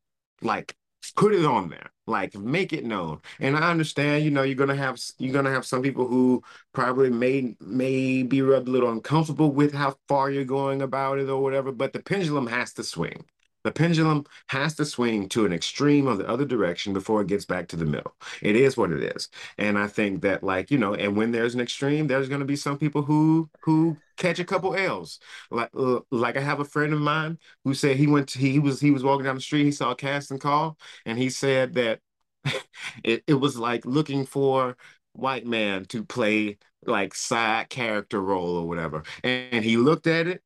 [0.41, 0.75] like
[1.15, 3.21] put it on there like make it known.
[3.39, 7.09] And i understand you know you're gonna have you're gonna have some people who probably
[7.09, 11.41] may may be rubbed a little uncomfortable with how far you're going about it or
[11.41, 13.23] whatever but the pendulum has to swing
[13.63, 17.45] the pendulum has to swing to an extreme of the other direction before it gets
[17.45, 18.15] back to the middle.
[18.41, 19.29] It is what it is.
[19.57, 22.45] And I think that like, you know, and when there's an extreme, there's going to
[22.45, 25.19] be some people who who catch a couple L's.
[25.49, 28.59] Like uh, like I have a friend of mine who said he went to, he
[28.59, 31.73] was he was walking down the street, he saw a casting call and he said
[31.75, 31.99] that
[33.03, 34.75] it, it was like looking for
[35.13, 39.03] white man to play like side character role or whatever.
[39.23, 40.41] And, and he looked at it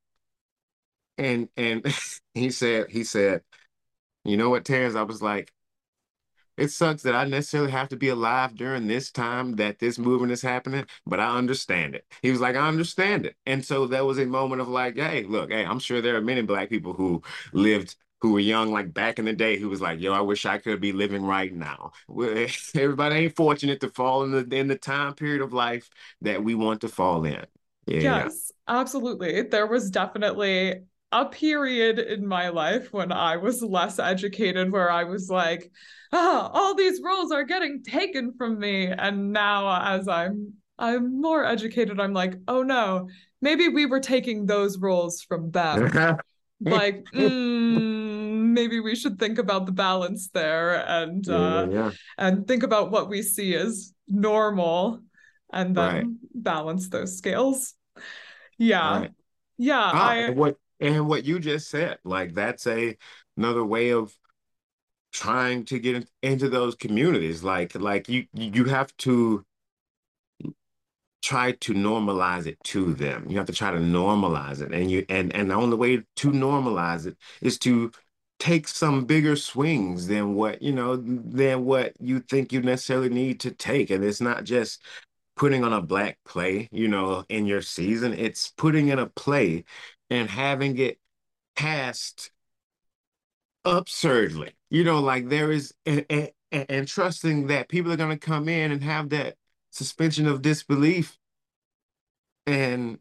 [1.17, 1.85] and and
[2.33, 3.41] he said he said,
[4.25, 4.95] you know what, Terrance?
[4.95, 5.53] I was like,
[6.57, 10.31] it sucks that I necessarily have to be alive during this time that this movement
[10.31, 12.05] is happening, but I understand it.
[12.21, 13.35] He was like, I understand it.
[13.45, 16.21] And so there was a moment of like, hey, look, hey, I'm sure there are
[16.21, 17.21] many black people who
[17.53, 20.45] lived who were young like back in the day who was like, yo, I wish
[20.45, 21.91] I could be living right now.
[22.75, 25.89] Everybody ain't fortunate to fall in the in the time period of life
[26.21, 27.45] that we want to fall in.
[27.85, 27.99] Yeah.
[28.01, 29.41] Yes, absolutely.
[29.43, 35.03] There was definitely a period in my life when I was less educated where I
[35.03, 35.71] was like,
[36.11, 38.87] ah, all these roles are getting taken from me.
[38.87, 43.07] And now as I'm I'm more educated, I'm like, oh no,
[43.41, 46.17] maybe we were taking those roles from them.
[46.61, 51.91] like, mm, maybe we should think about the balance there and yeah, uh, yeah.
[52.17, 54.99] and think about what we see as normal
[55.53, 56.05] and then right.
[56.33, 57.73] balance those scales.
[58.57, 58.99] Yeah.
[58.99, 59.11] Right.
[59.57, 59.91] Yeah.
[59.93, 62.97] Ah, I what and what you just said, like that's a
[63.37, 64.15] another way of
[65.11, 67.43] trying to get in, into those communities.
[67.43, 69.45] Like like you you have to
[71.21, 73.25] try to normalize it to them.
[73.29, 74.71] You have to try to normalize it.
[74.71, 77.91] And you and and the only way to normalize it is to
[78.37, 83.39] take some bigger swings than what, you know, than what you think you necessarily need
[83.39, 83.89] to take.
[83.89, 84.81] And it's not just
[85.35, 88.13] putting on a black play, you know, in your season.
[88.13, 89.65] It's putting in a play
[90.15, 90.99] and having it
[91.55, 92.31] cast
[93.63, 94.53] absurdly.
[94.69, 98.47] You know, like there is, and, and, and trusting that people are going to come
[98.49, 99.35] in and have that
[99.71, 101.17] suspension of disbelief
[102.45, 102.99] and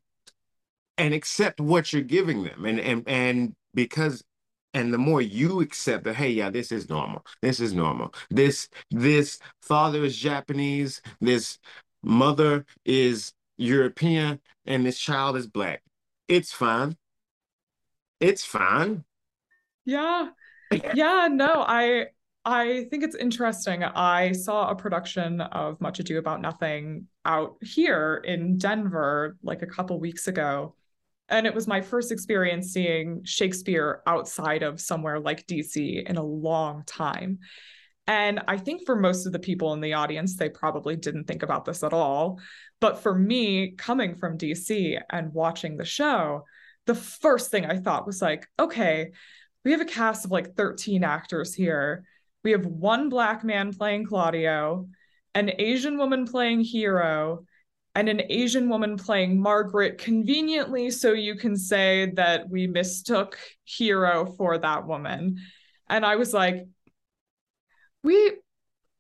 [0.97, 2.65] and accept what you're giving them.
[2.65, 4.25] And and and because
[4.73, 7.25] and the more you accept that hey yeah this is normal.
[7.43, 8.15] This is normal.
[8.31, 11.01] This this father is japanese.
[11.21, 11.59] This
[12.03, 15.83] mother is european and this child is black.
[16.29, 16.97] It's fine.
[18.25, 19.05] It's fine.
[19.85, 20.29] Yeah.
[20.95, 22.07] Yeah, no, I
[22.47, 23.85] I think it's interesting.
[23.85, 29.67] I saw a production of Much Ado About Nothing out here in Denver like a
[29.67, 30.75] couple weeks ago.
[31.29, 36.25] And it was my first experience seeing Shakespeare outside of somewhere like DC in a
[36.25, 37.41] long time.
[38.07, 41.43] And I think for most of the people in the audience, they probably didn't think
[41.43, 42.41] about this at all.
[42.81, 46.45] But for me, coming from DC and watching the show,
[46.87, 49.13] the first thing I thought was like, okay,
[49.65, 52.05] we have a cast of like 13 actors here.
[52.43, 54.89] We have one black man playing Claudio,
[55.35, 57.47] an Asian woman playing Hero,
[57.95, 64.27] and an Asian woman playing Margaret conveniently so you can say that we mistook Hero
[64.27, 65.39] for that woman.
[65.89, 66.67] And I was like,
[68.03, 68.33] we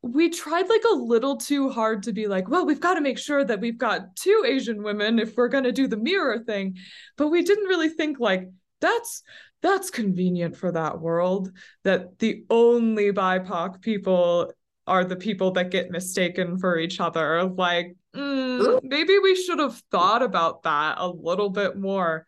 [0.04, 3.18] we tried like a little too hard to be like, well, we've got to make
[3.18, 6.76] sure that we've got two Asian women if we're going to do the mirror thing.
[7.16, 9.22] But we didn't really think like that's
[9.62, 11.50] that's convenient for that world
[11.84, 14.52] that the only BIPOC people
[14.86, 17.44] are the people that get mistaken for each other.
[17.44, 22.26] Like, mm, maybe we should have thought about that a little bit more.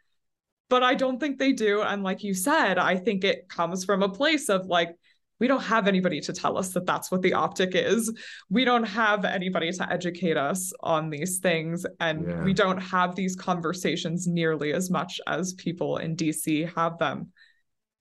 [0.71, 1.83] But I don't think they do.
[1.83, 4.97] And like you said, I think it comes from a place of like,
[5.39, 8.13] we don't have anybody to tell us that that's what the optic is.
[8.49, 11.85] We don't have anybody to educate us on these things.
[12.01, 12.43] And yeah.
[12.43, 17.33] we don't have these conversations nearly as much as people in DC have them.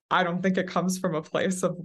[0.09, 1.77] I don't think it comes from a place of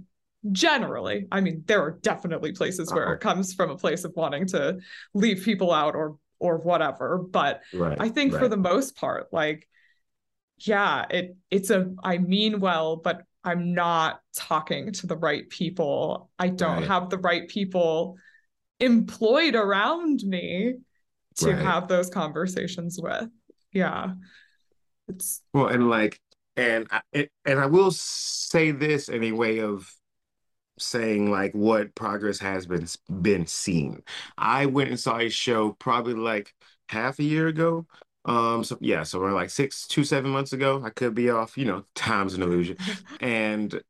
[0.51, 2.95] generally, I mean, there are definitely places uh-huh.
[2.95, 4.79] where it comes from a place of wanting to
[5.13, 7.19] leave people out or or whatever.
[7.19, 8.39] But right, I think right.
[8.41, 9.67] for the most part, like,
[10.57, 16.29] yeah, it it's a I mean well, but I'm not talking to the right people.
[16.37, 16.87] I don't right.
[16.87, 18.17] have the right people
[18.79, 20.75] employed around me
[21.37, 21.63] to right.
[21.63, 23.29] have those conversations with.
[23.71, 24.13] Yeah.
[25.07, 26.19] It's well, and like,
[26.55, 29.91] and I, and I will say this in a way of
[30.77, 32.87] saying like what progress has been
[33.21, 34.03] been seen.
[34.37, 36.53] I went and saw a show probably like
[36.89, 37.85] half a year ago
[38.25, 40.81] um, so yeah, so we're like six, two, seven months ago.
[40.83, 42.77] I could be off, you know, time's an illusion.
[43.19, 43.81] and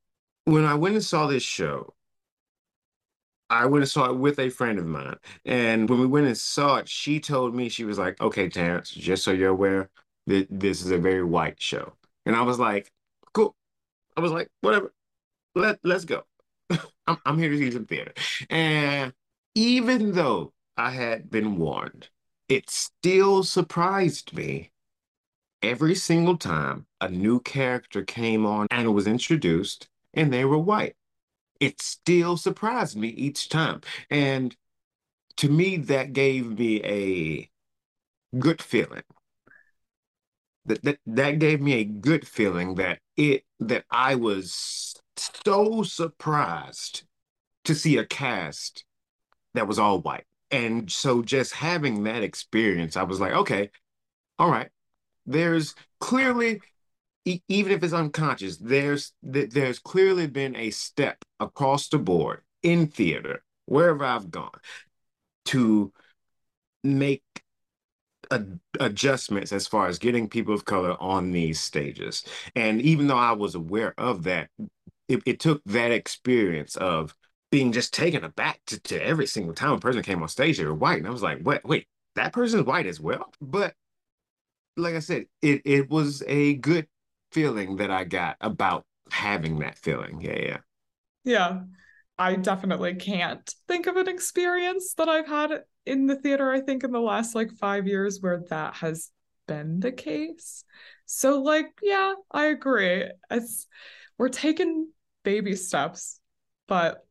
[0.45, 1.93] when I went and saw this show,
[3.49, 5.17] I went and saw it with a friend of mine.
[5.45, 8.91] And when we went and saw it, she told me, she was like, okay, Terrance,
[8.91, 9.89] just so you're aware,
[10.29, 11.93] th this is a very white show.
[12.25, 12.91] And I was like,
[13.33, 13.55] cool.
[14.17, 14.93] I was like, whatever,
[15.55, 16.23] let, let's go.
[17.07, 18.13] I'm, I'm here to see some theater.
[18.49, 19.13] And
[19.55, 22.09] even though I had been warned,
[22.51, 24.71] it still surprised me
[25.61, 30.97] every single time a new character came on and was introduced and they were white.
[31.61, 33.79] It still surprised me each time.
[34.09, 34.53] And
[35.37, 37.49] to me, that gave me a
[38.37, 39.03] good feeling.
[40.65, 47.03] That, that that gave me a good feeling that it that I was so surprised
[47.63, 48.83] to see a cast
[49.53, 50.25] that was all white.
[50.51, 53.69] And so just having that experience, I was like, okay,
[54.39, 54.69] all right,
[55.25, 56.61] there's clearly
[57.25, 62.41] e- even if it's unconscious there's th- there's clearly been a step across the board
[62.63, 64.51] in theater wherever i've gone
[65.45, 65.91] to
[66.83, 67.23] make
[68.79, 72.23] adjustments as far as getting people of color on these stages.
[72.55, 74.49] And even though i was aware of that
[75.07, 77.15] it, it took that experience of
[77.51, 80.65] being just taken aback to, to every single time a person came on stage they
[80.65, 83.73] were white and i was like what wait that person's white as well but
[84.77, 86.87] like I said, it it was a good
[87.31, 90.21] feeling that I got about having that feeling.
[90.21, 90.57] Yeah, yeah.
[91.23, 91.61] Yeah.
[92.17, 96.83] I definitely can't think of an experience that I've had in the theater, I think,
[96.83, 99.09] in the last like five years where that has
[99.47, 100.63] been the case.
[101.05, 103.05] So, like, yeah, I agree.
[103.31, 103.67] It's
[104.19, 104.89] we're taking
[105.23, 106.19] baby steps,
[106.67, 107.05] but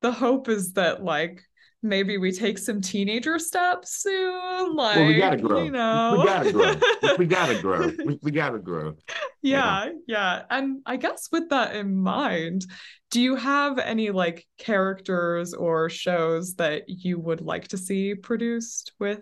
[0.00, 1.42] the hope is that like
[1.82, 4.74] maybe we take some teenager steps soon.
[4.74, 5.62] Like, well, we gotta grow.
[5.62, 7.16] You know, we gotta grow.
[7.18, 7.92] we gotta grow.
[8.04, 8.94] We, we gotta grow.
[9.42, 10.42] Yeah, yeah, yeah.
[10.50, 12.66] And I guess with that in mind,
[13.10, 18.92] do you have any like characters or shows that you would like to see produced
[18.98, 19.20] with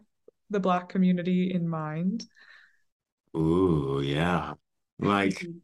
[0.51, 2.25] the Black community in mind?
[3.37, 4.55] Ooh, yeah.
[4.99, 5.59] Like, mm-hmm.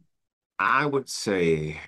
[0.58, 1.80] I would say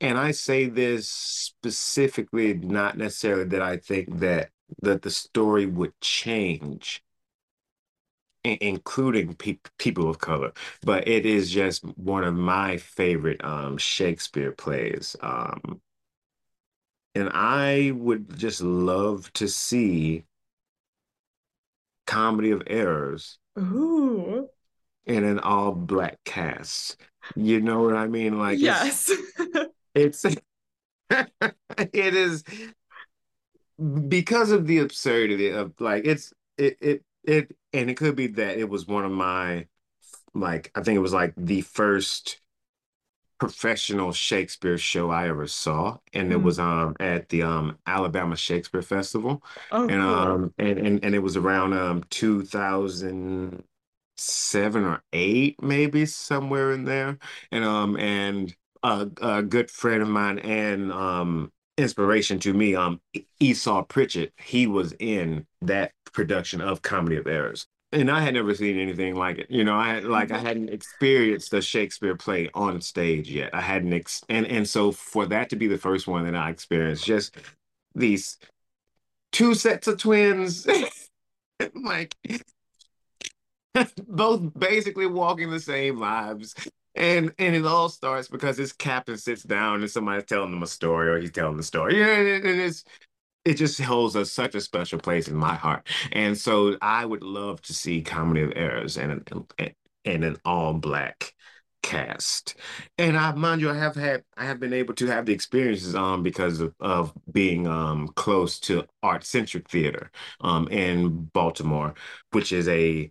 [0.00, 4.50] and I say this specifically, not necessarily that I think that
[4.82, 7.02] that the story would change,
[8.44, 14.52] including pe people of color, but it is just one of my favorite um, Shakespeare
[14.52, 15.16] plays.
[15.20, 15.80] Um,
[17.14, 20.24] and I would just love to see
[22.06, 24.48] Comedy of Errors Ooh.
[25.06, 26.96] in an all black cast.
[27.34, 28.38] You know what I mean?
[28.38, 29.10] Like, yes.
[29.94, 30.24] It's
[31.10, 32.44] it is
[34.08, 38.58] because of the absurdity of like it's it it it and it could be that
[38.58, 39.66] it was one of my
[40.34, 42.40] like I think it was like the first
[43.38, 48.82] professional Shakespeare show I ever saw, and it was um at the um Alabama Shakespeare
[48.82, 50.14] Festival, oh, and cool.
[50.14, 53.62] um and, and and it was around um two thousand
[54.16, 57.18] seven or eight maybe somewhere in there,
[57.52, 63.00] and um and a, a good friend of mine and um, inspiration to me, um,
[63.40, 64.32] Esau Pritchett.
[64.36, 67.66] He was in that production of Comedy of Errors.
[67.90, 69.50] And I had never seen anything like it.
[69.50, 70.46] You know, I had like I mm-hmm.
[70.46, 73.54] hadn't experienced a Shakespeare play on stage yet.
[73.54, 76.50] I hadn't ex- and and so for that to be the first one that I
[76.50, 77.34] experienced, just
[77.94, 78.36] these
[79.32, 80.66] two sets of twins,
[81.74, 82.14] like
[84.06, 86.54] both basically walking the same lives
[86.98, 90.66] and and it all starts because this captain sits down and somebody's telling him a
[90.66, 91.98] story or he's telling the story.
[91.98, 92.84] Yeah, and, it's
[93.44, 95.88] it just holds a, such a special place in my heart.
[96.12, 99.22] And so I would love to see Comedy of Errors and
[99.58, 99.74] and,
[100.04, 101.34] and an all black
[101.82, 102.56] cast.
[102.98, 105.94] And I mind you, I have had I have been able to have the experiences
[105.94, 111.94] um because of, of being um close to ArtsCentric theater um in Baltimore,
[112.32, 113.10] which is a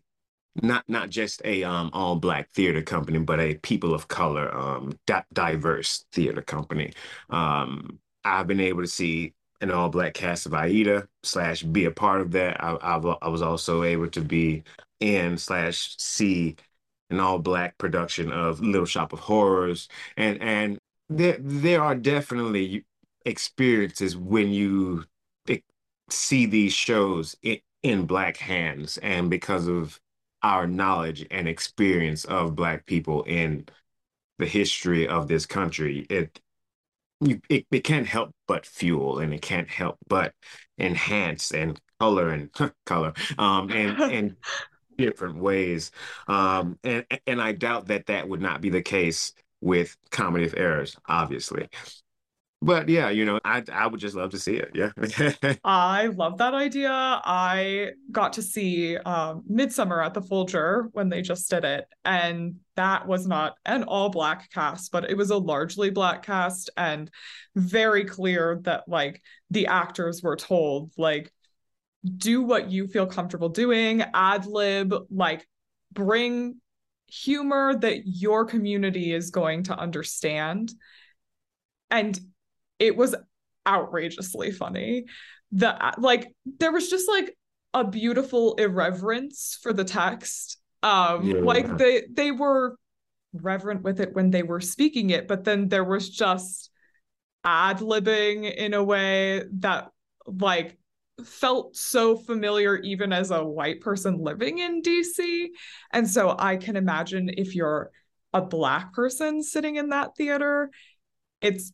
[0.62, 4.98] not not just a um, all black theater company, but a people of color, um,
[5.06, 6.94] di diverse theater company.
[7.30, 11.92] Um, I've been able to see an all black cast of Aida slash be a
[11.92, 12.64] part of that.
[12.64, 14.64] I, I, I was also able to be
[15.00, 16.56] in slash see
[17.10, 19.88] an all black production of Little Shop of Horrors,
[20.18, 20.80] and and
[21.10, 22.86] there there are definitely
[23.26, 25.06] experiences when you
[26.10, 30.00] see these shows in, in black hands, and because of
[30.44, 33.68] our knowledge and experience of Black people in
[34.40, 36.40] the history of this country, it
[37.20, 40.34] you, it, it can't help but fuel and it can't help but
[40.78, 42.52] enhance and color and
[42.86, 44.36] color um and and
[44.98, 45.92] different ways.
[46.28, 50.54] Um and and I doubt that that would not be the case with comedy of
[50.56, 51.68] errors obviously
[52.62, 54.72] But yeah, you know, I I would just love to see it.
[54.74, 55.54] Yeah.
[55.64, 56.90] I love that idea.
[56.92, 62.56] I got to see um, Midsummer at the Folger when they just did it, and
[62.76, 67.12] that was not an all black cast, but it was a largely black cast, and
[67.56, 71.32] very clear that like the actors were told like
[72.18, 75.48] do what you feel comfortable doing, ad lib, like
[75.94, 76.56] bring
[77.08, 80.74] humor that your community is going to understand.
[81.90, 82.20] And
[82.80, 83.16] it was
[83.68, 85.06] outrageously funny.
[85.52, 86.28] The like
[86.60, 87.36] there was just like
[87.74, 90.58] a beautiful irreverence for the text.
[90.84, 91.42] Um yeah.
[91.42, 92.78] like they they were
[93.34, 96.70] reverent with it when they were speaking it, but then there was just
[97.44, 99.90] ad libbing in a way that
[100.26, 100.78] like
[101.24, 105.48] felt so familiar even as a white person living in DC.
[105.92, 107.92] And so I can imagine if you're
[108.34, 110.70] a black person sitting in that theater,
[111.42, 111.72] it's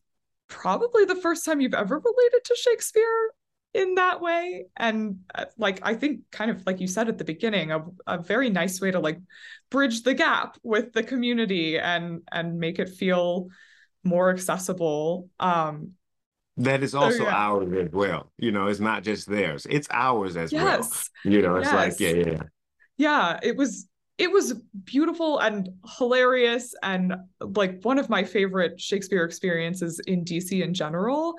[0.47, 3.31] probably the first time you've ever related to Shakespeare
[3.73, 7.23] in that way and uh, like i think kind of like you said at the
[7.23, 9.19] beginning a, a very nice way to like
[9.71, 13.47] bridge the gap with the community and and make it feel
[14.03, 15.91] more accessible um
[16.57, 17.35] that is also yeah.
[17.35, 21.09] ours as well you know it's not just theirs it's ours as yes.
[21.23, 21.99] well you know it's yes.
[21.99, 22.43] like yeah yeah
[22.97, 23.87] yeah it was
[24.17, 24.53] it was
[24.83, 31.35] beautiful and hilarious and like one of my favorite Shakespeare experiences in DC in general.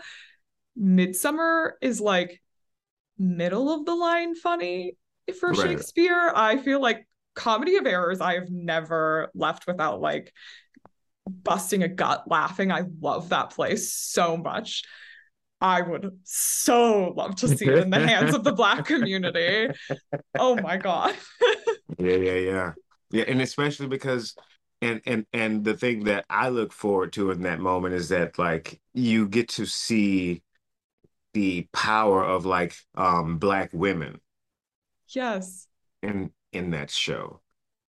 [0.77, 2.43] Midsummer is like
[3.17, 4.97] middle of the line funny
[5.39, 5.59] for right.
[5.71, 6.33] Shakespeare.
[6.35, 10.33] I feel like Comedy of Errors, I have never left without like
[11.27, 12.73] busting a gut laughing.
[12.73, 14.83] I love that play so much.
[15.65, 19.73] I would so love to see it in the hands of the Black community.
[20.39, 21.17] Oh my God.
[21.99, 22.73] yeah, yeah, yeah.
[23.11, 23.25] Yeah.
[23.29, 24.35] And especially because
[24.83, 28.39] and and and the thing that I look forward to in that moment is that
[28.39, 30.43] like you get to see
[31.33, 34.21] the power of like um black women.
[35.09, 35.67] Yes.
[36.03, 37.41] In in that show.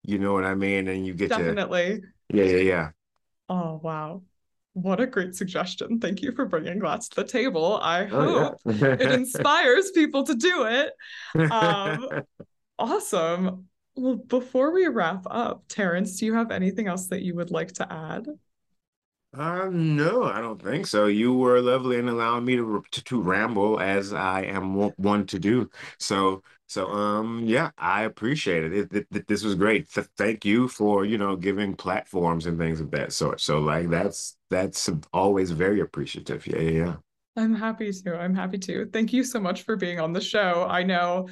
[0.02, 0.88] You know what I mean?
[0.88, 2.00] And you get definitely.
[2.32, 2.90] To, yeah, yeah, yeah.
[3.50, 4.22] Oh wow.
[4.76, 6.00] What a great suggestion.
[6.02, 7.80] Thank you for bringing that to the table.
[7.82, 8.98] I oh, hope yeah.
[9.00, 10.92] it inspires people to do it.
[11.50, 12.10] Um,
[12.78, 13.70] awesome.
[13.96, 17.72] Well, before we wrap up, Terrance, do you have anything else that you would like
[17.76, 18.28] to add?
[19.34, 21.06] Uh, no, I don't think so.
[21.06, 25.40] You were lovely in allowing me to, to, to ramble as I am one to
[25.40, 25.70] do.
[26.00, 28.74] So so um yeah, I appreciate it.
[28.74, 29.90] It, it, it this was great.
[29.92, 33.42] Th- thank you for, you know, giving platforms and things of that sort.
[33.42, 36.46] So like that's that's always very appreciative.
[36.48, 36.96] Yeah, yeah.
[37.38, 38.18] I'm happy to.
[38.18, 38.86] I'm happy to.
[38.92, 40.66] Thank you so much for being on the show.
[40.70, 41.28] I know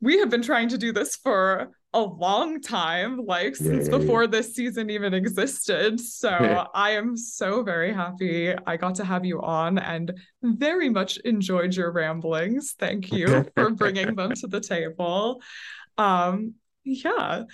[0.00, 4.22] we have been trying to do this for a long time, like since yeah, before
[4.22, 4.30] yeah.
[4.30, 6.00] this season even existed.
[6.00, 6.30] So
[6.74, 10.12] I am so very happy I got to have you on and
[10.42, 12.74] very much enjoyed your ramblings.
[12.78, 15.42] Thank you for bringing them to the table.
[15.98, 17.44] Um, yeah.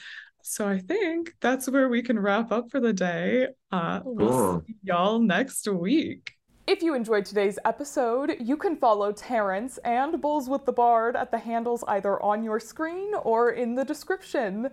[0.42, 3.48] So I think that's where we can wrap up for the day.
[3.70, 6.37] Uh, we'll see y'all next week.
[6.68, 11.30] If you enjoyed today's episode, you can follow Terrance and Bowls with the Bard at
[11.30, 14.68] the handles either on your screen or in the description.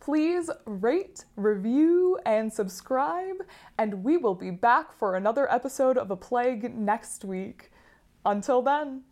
[0.00, 3.36] Please rate, review, and subscribe,
[3.78, 7.70] and we will be back for another episode of A Plague next week.
[8.26, 9.02] Until then,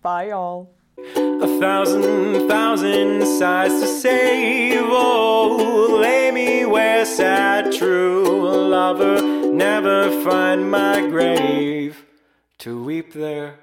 [0.00, 0.70] bye, y'all.
[1.16, 4.78] A thousand, thousand sighs to save.
[4.84, 12.04] Oh, lay me where sad true lover never find my grave
[12.58, 13.58] to weep there.